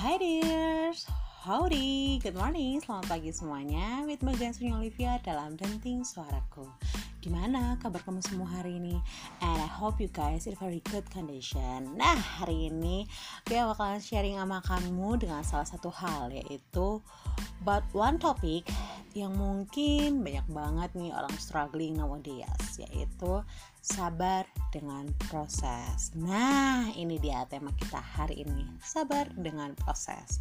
[0.00, 1.04] dears,
[1.44, 4.00] howdy, good morning, selamat pagi semuanya.
[4.08, 6.64] With my Sunya Olivia dalam Denting Suaraku.
[7.20, 8.96] Gimana kabar kamu semua hari ini?
[9.44, 12.00] And I hope you guys in very good condition.
[12.00, 13.04] Nah hari ini
[13.44, 17.04] gue bakalan sharing sama kamu dengan salah satu hal Yaitu
[17.60, 18.72] about one topic
[19.12, 23.42] yang mungkin banyak banget nih orang struggling nowadays Yaitu
[23.80, 26.12] sabar dengan proses.
[26.12, 30.36] Nah, ini dia tema kita hari ini, sabar dengan proses.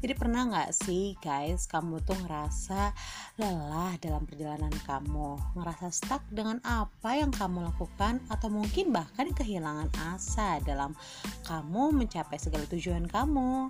[0.00, 2.96] Jadi pernah nggak sih guys, kamu tuh ngerasa
[3.36, 9.92] lelah dalam perjalanan kamu, ngerasa stuck dengan apa yang kamu lakukan, atau mungkin bahkan kehilangan
[10.16, 10.96] asa dalam
[11.44, 13.68] kamu mencapai segala tujuan kamu?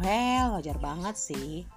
[0.00, 1.75] Well, wajar banget sih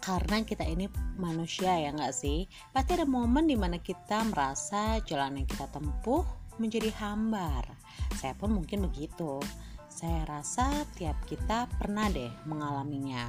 [0.00, 0.88] karena kita ini
[1.20, 2.48] manusia ya nggak sih?
[2.72, 6.24] Pasti ada momen di mana kita merasa jalan yang kita tempuh
[6.56, 7.68] menjadi hambar.
[8.16, 9.40] Saya pun mungkin begitu.
[9.92, 13.28] Saya rasa tiap kita pernah deh mengalaminya.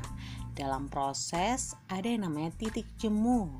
[0.55, 3.51] Dalam proses ada yang namanya titik jemu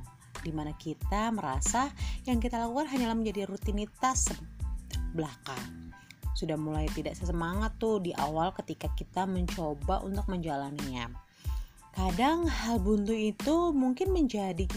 [0.42, 1.92] di mana kita merasa
[2.26, 4.34] yang kita lakukan hanyalah menjadi rutinitas
[5.14, 5.94] belakang
[6.32, 11.12] sudah mulai tidak sesemangat tuh di awal ketika kita mencoba untuk menjalaninya
[11.92, 14.68] Kadang hal buntu itu mungkin menjadi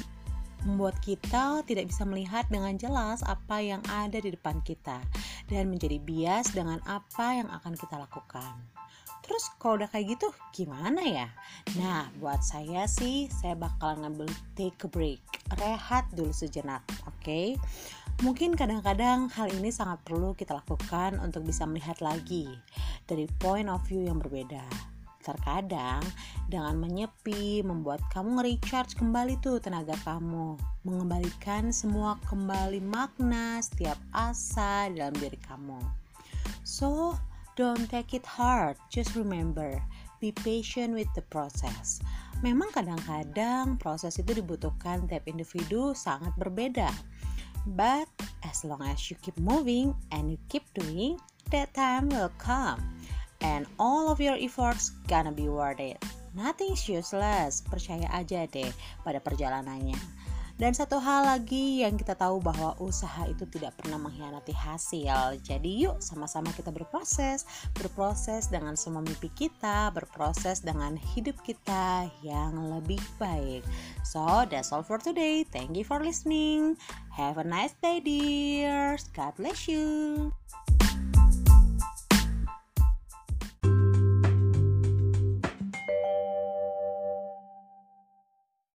[0.65, 4.99] membuat kita tidak bisa melihat dengan jelas apa yang ada di depan kita
[5.47, 8.57] dan menjadi bias dengan apa yang akan kita lakukan.
[9.25, 11.29] Terus kalau udah kayak gitu gimana ya?
[11.81, 15.21] Nah buat saya sih saya bakalan ngambil take a break
[15.57, 17.57] Rehat dulu sejenak oke okay?
[18.21, 22.47] Mungkin kadang-kadang hal ini sangat perlu kita lakukan untuk bisa melihat lagi
[23.09, 24.94] Dari point of view yang berbeda
[25.25, 26.05] Terkadang
[26.53, 30.61] dengan menyepi membuat kamu nge-recharge kembali tuh tenaga kamu.
[30.85, 35.81] Mengembalikan semua kembali makna setiap asa dalam diri kamu.
[36.61, 37.17] So
[37.57, 39.81] don't take it hard, just remember
[40.25, 42.01] Be patient with the process.
[42.41, 46.89] Memang kadang-kadang proses itu dibutuhkan tiap individu sangat berbeda.
[47.69, 48.09] But
[48.41, 51.21] as long as you keep moving and you keep doing,
[51.53, 52.81] that time will come
[53.45, 56.01] and all of your efforts gonna be worth it.
[56.33, 58.73] Nothing's useless, percaya aja deh
[59.05, 60.25] pada perjalanannya.
[60.55, 65.43] Dan satu hal lagi yang kita tahu bahwa usaha itu tidak pernah mengkhianati hasil.
[65.43, 67.43] Jadi yuk sama-sama kita berproses,
[67.75, 73.67] berproses dengan semua mimpi kita, berproses dengan hidup kita yang lebih baik.
[74.07, 75.43] So that's all for today.
[75.43, 76.79] Thank you for listening.
[77.11, 79.11] Have a nice day dears.
[79.11, 80.31] God bless you.